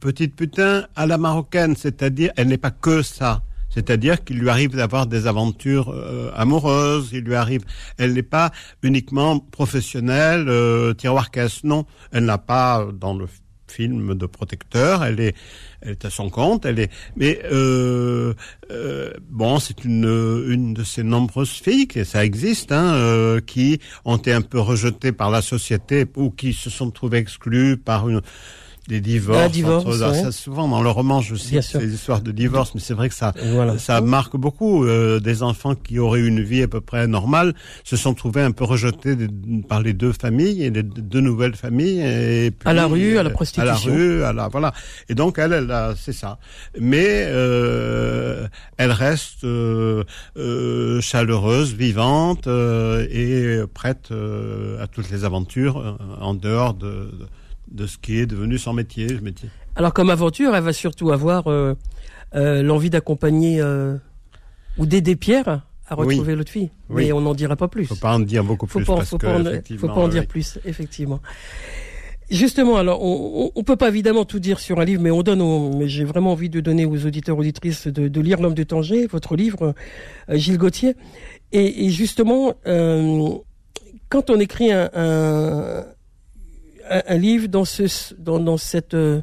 [0.00, 3.42] petite putain à la marocaine, c'est-à-dire, elle n'est pas que ça.
[3.76, 7.60] C'est-à-dire qu'il lui arrive d'avoir des aventures euh, amoureuses, il lui arrive,
[7.98, 8.50] elle n'est pas
[8.82, 13.26] uniquement professionnelle, euh, tiroir caisse, non, elle n'a pas dans le
[13.76, 15.04] film de protecteur.
[15.04, 15.34] Elle est,
[15.82, 16.64] elle est à son compte.
[16.64, 18.34] Elle est, mais euh,
[18.70, 23.80] euh, bon, c'est une une de ces nombreuses filles, et ça existe, hein, euh, qui
[24.04, 28.08] ont été un peu rejetées par la société ou qui se sont trouvées exclues par
[28.08, 28.22] une
[28.88, 29.98] des divorces.
[29.98, 33.14] ça, souvent dans le roman, je sais ces histoires de divorce, mais c'est vrai que
[33.14, 33.32] ça,
[33.78, 34.84] ça marque beaucoup.
[34.84, 38.52] Euh, des enfants qui auraient une vie à peu près normale se sont trouvés un
[38.52, 39.16] peu rejetés
[39.68, 42.00] par les deux familles et les deux nouvelles familles.
[42.00, 43.62] Et à la rue, à la prostitution.
[43.62, 44.72] À la rue, à la voilà.
[45.08, 46.38] Et donc elle, elle, c'est ça.
[46.78, 48.46] Mais euh,
[48.76, 50.04] elle reste euh,
[50.36, 54.10] euh chaleureuse, vivante euh, et prête
[54.80, 57.26] à toutes les aventures en dehors de de
[57.86, 59.20] ce qui est devenu son métier.
[59.20, 59.48] métier.
[59.76, 61.74] Alors comme aventure, elle va surtout avoir euh,
[62.34, 63.96] euh, l'envie d'accompagner euh,
[64.78, 66.70] ou d'aider Pierre à retrouver l'autre fille.
[66.88, 67.86] Mais on n'en dira pas plus.
[67.86, 68.84] Faut pas en dire beaucoup plus.
[68.84, 69.44] Pas, faut, pas en,
[69.78, 71.20] faut pas en dire plus, effectivement.
[72.28, 75.76] Justement, alors on, on peut pas évidemment tout dire sur un livre, mais on donne.
[75.76, 79.06] mais j'ai vraiment envie de donner aux auditeurs auditrices de, de lire L'homme de Tanger,
[79.06, 79.74] votre livre,
[80.28, 80.96] Gilles Gauthier.
[81.52, 82.54] Et, et justement,
[84.08, 85.84] quand on écrit un, un,
[86.88, 89.20] un, livre dans ce dans, dans cette euh,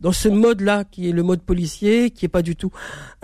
[0.00, 2.70] dans ce mode-là qui est le mode policier, qui est pas du tout.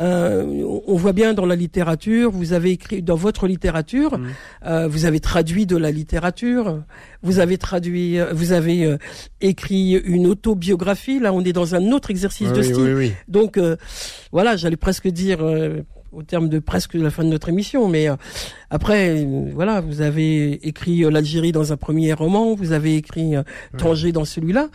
[0.01, 4.27] Euh, on voit bien dans la littérature, vous avez écrit dans votre littérature, mmh.
[4.67, 6.83] euh, vous avez traduit de la littérature,
[7.23, 8.97] vous avez traduit, euh, vous avez euh,
[9.41, 11.19] écrit une autobiographie.
[11.19, 13.13] Là, on est dans un autre exercice de style.
[13.29, 13.61] Donc
[14.33, 15.41] voilà, j'allais presque dire
[16.13, 17.89] au terme de presque la fin de notre émission.
[17.89, 18.17] Mais euh,
[18.71, 23.35] après, euh, voilà, vous avez écrit euh, l'Algérie dans un premier roman, vous avez écrit
[23.79, 24.69] Tanger dans celui-là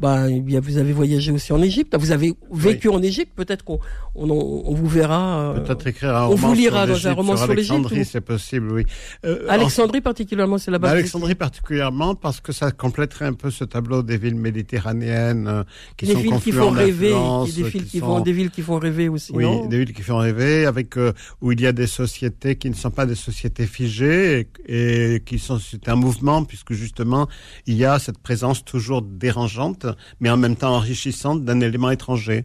[0.00, 1.96] bah, bien, vous avez voyagé aussi en Égypte.
[1.98, 3.32] Vous avez vécu en Égypte.
[3.34, 3.78] Peut-être qu'on
[4.14, 5.52] on, on, vous verra.
[5.54, 7.72] Euh, Peut-être écrire un on vous lira dans un roman sur l'Égypte.
[7.72, 8.84] Alexandrie, c'est possible, oui.
[9.24, 10.92] Euh, Alexandrie particulièrement, c'est la base.
[10.92, 15.62] Alexandrie particulièrement parce que ça compléterait un peu ce tableau des villes méditerranéennes euh,
[15.96, 17.14] qui des sont villes qui font rêver,
[17.46, 19.32] des villes qui, font des villes qui font rêver aussi.
[19.32, 22.68] Oui, des villes qui font rêver, avec euh, où il y a des sociétés qui
[22.68, 27.28] ne sont pas des sociétés figées et, et qui sont c'est un mouvement puisque justement
[27.66, 29.85] il y a cette présence toujours dérangeante
[30.20, 32.44] mais en même temps enrichissante d'un élément étranger,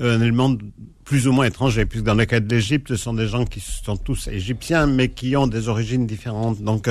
[0.00, 0.56] euh, un élément
[1.04, 3.60] plus ou moins étrangers, puisque dans le cas de l'Égypte, ce sont des gens qui
[3.60, 6.60] sont tous égyptiens, mais qui ont des origines différentes.
[6.62, 6.90] Donc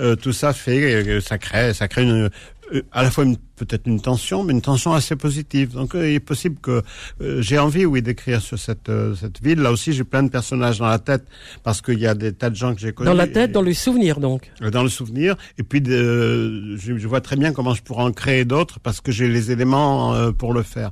[0.00, 2.28] euh, tout ça fait, ça crée, ça crée une,
[2.92, 3.24] à la fois
[3.56, 5.72] peut-être une tension, mais une tension assez positive.
[5.72, 6.82] Donc euh, il est possible que
[7.20, 9.60] euh, j'ai envie, oui, d'écrire sur cette cette ville.
[9.60, 11.24] Là aussi, j'ai plein de personnages dans la tête
[11.62, 13.06] parce qu'il y a des tas de gens que j'ai connus.
[13.06, 14.50] Dans la tête, dans le souvenir, donc.
[14.60, 15.36] Dans le souvenir.
[15.58, 19.12] Et puis je, je, vois très bien comment je pourrais en créer d'autres parce que
[19.12, 20.90] j'ai les éléments pour le faire.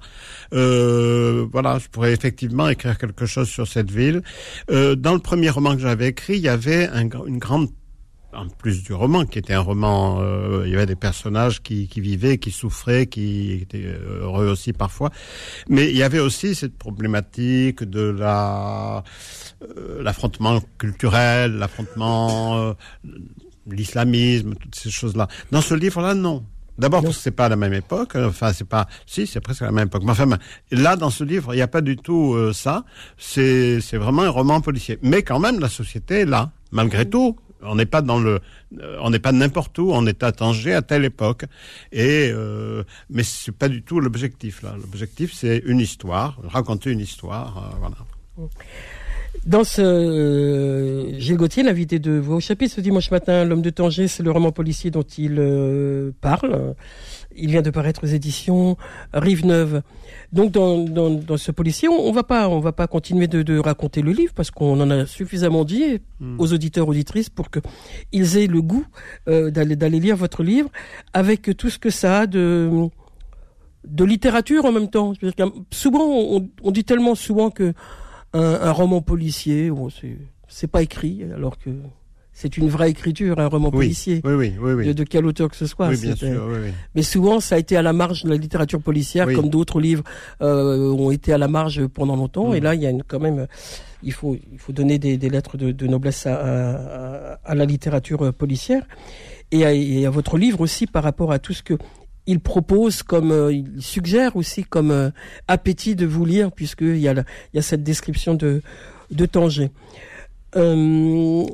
[0.50, 4.22] voilà, je pourrais effectivement écrire quelque chose sur cette ville.
[4.68, 7.68] dans le premier roman que j'avais écrit, il y avait un, une grande
[8.34, 11.88] en plus du roman, qui était un roman, euh, il y avait des personnages qui,
[11.88, 15.10] qui, vivaient, qui souffraient, qui étaient heureux aussi parfois,
[15.68, 19.04] mais il y avait aussi cette problématique de la
[19.62, 22.72] euh, l'affrontement culturel, l'affrontement, euh,
[23.66, 25.28] l'islamisme, toutes ces choses-là.
[25.50, 26.44] Dans ce livre-là, non.
[26.78, 29.70] D'abord parce que c'est pas la même époque, enfin c'est pas, si c'est presque la
[29.72, 30.04] même époque.
[30.04, 30.26] Mais enfin,
[30.70, 32.84] là dans ce livre, il n'y a pas du tout ça.
[33.18, 34.98] C'est c'est vraiment un roman policier.
[35.02, 37.36] Mais quand même, la société est là, malgré tout.
[37.62, 38.40] On n'est pas dans le,
[38.80, 39.90] euh, on n'est pas n'importe où.
[39.92, 41.44] On est à Tanger à telle époque.
[41.92, 44.74] Et euh, mais c'est pas du tout l'objectif là.
[44.80, 47.72] L'objectif c'est une histoire, raconter une histoire.
[48.38, 48.42] Euh.
[49.46, 53.70] Dans ce euh, Gilles Gauthier, l'invité de Voix au chapitre ce dimanche matin, L'homme de
[53.70, 56.74] Tanger, c'est le roman policier dont il parle.
[57.36, 58.76] Il vient de paraître aux éditions
[59.12, 59.82] Rive Neuve.
[60.32, 63.42] Donc dans, dans, dans ce policier, on, on, va pas on va pas continuer de,
[63.42, 66.40] de raconter le livre parce qu'on en a suffisamment dit hmm.
[66.40, 67.60] aux auditeurs auditrices pour que
[68.12, 68.86] ils aient le goût
[69.28, 70.70] euh, d'aller d'aller lire votre livre
[71.12, 72.88] avec tout ce que ça a de
[73.84, 75.12] de littérature en même temps.
[75.70, 77.74] souvent on, on, dit tellement souvent que
[78.32, 79.88] un, un roman policier, bon,
[80.48, 81.70] c'est pas écrit alors que
[82.32, 84.20] c'est une vraie écriture, un roman policier.
[84.24, 85.90] Oui, oui, oui, de, quel auteur que ce soit.
[85.90, 86.48] Bien sûr,
[86.94, 90.02] Mais souvent, ça a été à la marge de la littérature policière, comme d'autres livres
[90.40, 92.50] euh, ont été à la marge pendant longtemps.
[92.50, 92.54] Mm.
[92.56, 93.46] Et là, il y a une, quand même,
[94.02, 97.64] il faut, il faut donner des, des lettres de, de noblesse à, à, à, la
[97.64, 98.86] littérature policière
[99.50, 101.74] et à, et à, votre livre aussi par rapport à tout ce que
[102.26, 105.10] il propose comme, euh, il suggère aussi comme euh,
[105.48, 108.62] appétit de vous lire, puisqu'il y a, il y a cette description de,
[109.10, 109.70] de Tanger.
[110.56, 111.44] Euh,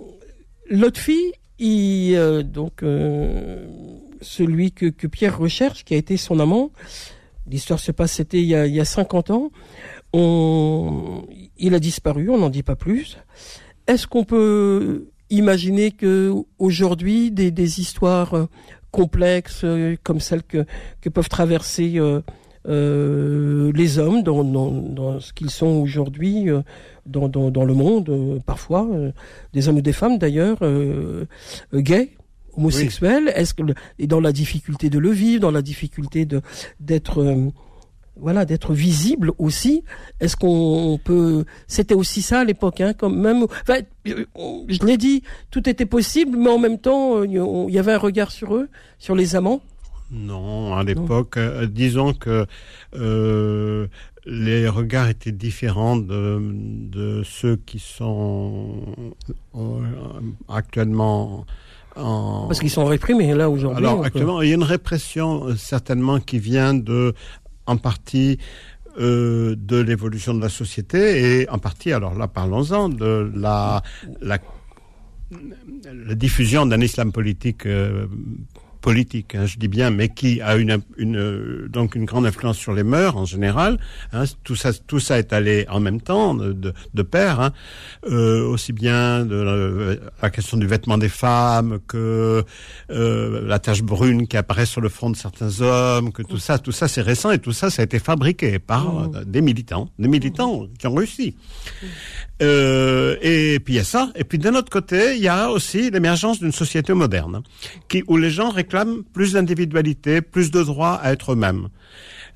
[0.71, 3.67] L'autre fille, il, euh, donc euh,
[4.21, 6.71] celui que, que, Pierre recherche, qui a été son amant,
[7.47, 9.51] l'histoire se passe, c'était il, y a, il y a 50 ans,
[10.15, 13.19] il a disparu, on n'en dit pas plus.
[13.87, 18.47] Est-ce qu'on peut imaginer que aujourd'hui des, des histoires euh,
[18.91, 19.65] complexes
[20.03, 20.65] comme celles que,
[21.03, 22.01] que peuvent traverser
[22.69, 26.61] euh, les hommes dans, dans, dans ce qu'ils sont aujourd'hui euh,
[27.07, 28.87] dans, dans, dans, le monde, euh, parfois,
[29.55, 30.59] des hommes ou des femmes d'ailleurs,
[31.73, 32.11] gays,
[32.57, 33.63] homosexuels, est-ce que
[33.99, 36.43] et dans la difficulté de le vivre, dans la difficulté de
[36.81, 37.51] d'être
[38.21, 39.85] voilà d'être visible aussi
[40.19, 45.23] est-ce qu'on peut c'était aussi ça à l'époque hein comme même enfin, je l'ai dit
[45.53, 47.33] tout était possible mais en même temps il
[47.71, 49.61] y avait un regard sur eux sur les amants
[50.11, 52.47] non, à l'époque, euh, disons que
[52.97, 53.87] euh,
[54.25, 58.75] les regards étaient différents de, de ceux qui sont
[59.55, 59.59] euh,
[60.49, 61.45] actuellement
[61.97, 62.47] en...
[62.47, 63.85] Parce qu'ils sont réprimés là aujourd'hui.
[63.85, 67.15] Alors actuellement, il y a une répression certainement qui vient de,
[67.67, 68.39] en partie,
[68.99, 73.83] euh, de l'évolution de la société et en partie, alors là, parlons-en de la,
[74.21, 74.39] la,
[75.85, 78.07] la diffusion d'un islam politique euh,
[78.81, 82.73] politique, hein, je dis bien, mais qui a une, une, donc une grande influence sur
[82.73, 83.79] les mœurs en général.
[84.13, 87.53] Hein, tout ça, tout ça est allé en même temps de, de pair, hein,
[88.09, 92.45] euh, aussi bien de la, question du vêtement des femmes que
[92.91, 96.59] euh, la tache brune qui apparaît sur le front de certains hommes, que tout ça,
[96.59, 99.25] tout ça c'est récent et tout ça ça a été fabriqué par mmh.
[99.25, 101.37] des militants, des militants qui ont réussi.
[102.41, 104.11] Euh, et puis il y a ça.
[104.15, 107.43] Et puis d'un autre côté, il y a aussi l'émergence d'une société moderne,
[107.89, 111.69] qui où les gens réclament plus d'individualité, plus de droit à être eux-mêmes.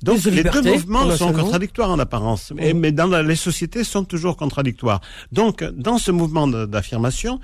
[0.01, 4.99] Donc les deux mouvements sont contradictoires en apparence, mais dans les sociétés sont toujours contradictoires.
[5.31, 7.39] Donc dans ce mouvement d'affirmation,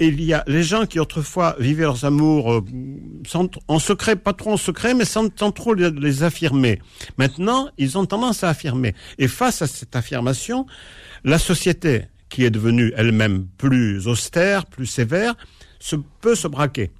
[0.00, 4.52] il y a les gens qui autrefois vivaient leurs amours euh, en secret, pas trop
[4.54, 6.80] en secret, mais sans, sans trop les, les affirmer.
[7.16, 8.94] Maintenant, ils ont tendance à affirmer.
[9.18, 10.66] Et face à cette affirmation,
[11.24, 15.34] la société, qui est devenue elle-même plus austère, plus sévère,
[16.20, 16.90] peut se braquer.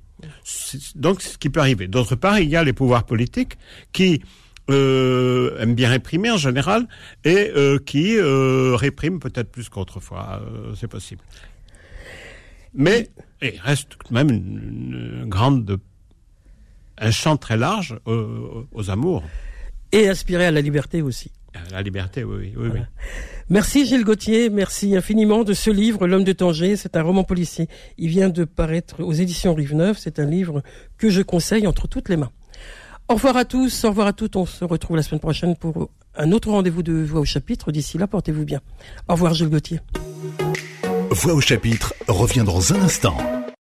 [0.95, 1.89] Donc, ce qui peut arriver.
[1.89, 3.57] D'autre part, il y a les pouvoirs politiques
[3.93, 4.23] qui
[4.71, 6.87] euh, aiment bien réprimer en général
[7.25, 10.43] et euh, qui euh, répriment peut-être plus qu'autrefois.
[10.77, 11.23] C'est possible.
[12.75, 13.11] Mais
[13.43, 15.29] il reste de même
[16.99, 19.25] un champ très large aux, aux amours.
[19.93, 21.33] Et aspirer à la liberté aussi.
[21.73, 22.81] La liberté, oui, oui, oui.
[23.49, 26.77] Merci Gilles Gauthier, merci infiniment de ce livre, L'homme de Tanger.
[26.77, 27.69] C'est un roman policier.
[27.99, 29.97] Il vient de paraître aux éditions Rive Neuve.
[29.99, 30.63] C'est un livre
[30.99, 32.31] que je conseille entre toutes les mains.
[33.09, 34.37] Au revoir à tous, au revoir à toutes.
[34.37, 37.73] On se retrouve la semaine prochaine pour un autre rendez-vous de Voix au chapitre.
[37.73, 38.61] D'ici là, portez-vous bien.
[39.09, 39.81] Au revoir Gilles Gauthier.
[41.11, 43.17] Voix au chapitre revient dans un instant.